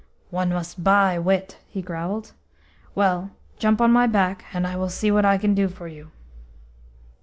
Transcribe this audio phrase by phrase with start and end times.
[0.31, 2.31] "One must buy wit," he growled.
[2.95, 6.09] "Well, jump on my back, and I will see what I can do for you."